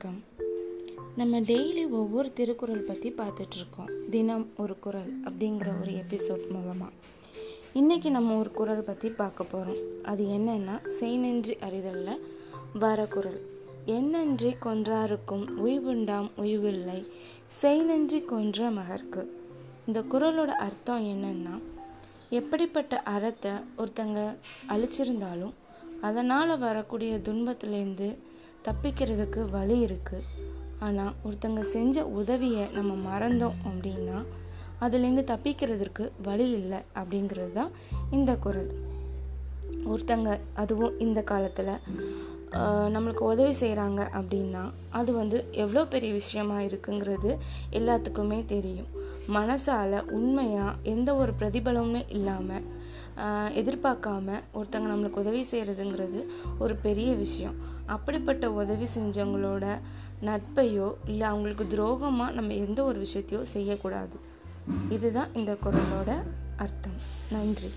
[0.00, 0.24] வணக்கம்
[1.16, 3.88] நம்ம டெய்லி ஒவ்வொரு திருக்குறள் பற்றி பார்த்துட்ருக்கோம்.
[4.10, 6.92] தினம் ஒரு குறள் அப்படிங்கிற ஒரு எபிசோட் மூலமாக
[7.74, 12.22] இன்றைக்கி நம்ம ஒரு குறள் பற்றி பார்க்க போகிறோம் அது என்னென்னா செய்நன்றி அறிதலில்
[12.84, 13.40] வர குறள்.
[13.96, 17.00] என்னன்றி கொன்றாருக்கும் உய்வுண்டாம் உய்வில்லை.
[17.62, 19.24] செய்நன்றி கொன்ற மகர்க்கு
[19.86, 21.56] இந்த குறளோட அர்த்தம் என்னென்னா
[22.40, 24.30] எப்படிப்பட்ட அறத்தை ஒருத்தங்க
[24.68, 25.54] அழிச்சிருந்தாலும்
[26.00, 28.10] அதனால் வரக்கூடிய துன்பத்துலேருந்து
[28.68, 30.26] தப்பிக்கிறதுக்கு வழி இருக்குது
[30.86, 34.18] ஆனால் ஒருத்தங்க செஞ்ச உதவியை நம்ம மறந்தோம் அப்படின்னா
[34.84, 37.72] அதுலேருந்து தப்பிக்கிறதுக்கு வழி இல்லை அப்படிங்கிறது தான்
[38.16, 38.70] இந்த குரல்.
[39.92, 40.30] ஒருத்தங்க
[40.62, 41.72] அதுவும் இந்த காலத்தில்
[42.94, 44.62] நம்மளுக்கு உதவி செய்கிறாங்க அப்படின்னா
[44.98, 47.30] அது வந்து எவ்வளோ பெரிய விஷயமா இருக்குங்கிறது
[47.78, 48.90] எல்லாத்துக்குமே தெரியும்.
[49.36, 52.66] மனசால் உண்மையாக எந்த ஒரு பிரதிபலமுமே இல்லாமல்
[53.60, 56.20] எதிர்பார்க்காம ஒருத்தங்க நம்மளுக்கு உதவி செய்கிறதுங்கிறது
[56.58, 57.56] ஒரு பெரிய விஷயம்.
[57.86, 59.66] அப்படிப்பட்ட உதவி செஞ்சவங்களோட
[60.24, 64.18] நட்பையோ இல்லை அவங்களுக்கு துரோகமாக நம்ம எந்த ஒரு விஷயத்தையோ செய்யக்கூடாது.
[64.88, 66.10] இதுதான் இந்த குரலோட
[66.56, 66.98] அர்த்தம்.
[67.32, 67.70] நன்றி.